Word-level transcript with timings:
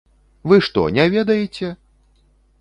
Вы 0.51 0.57
што, 0.67 0.85
не 0.95 1.05
ведаеце?! 1.17 1.71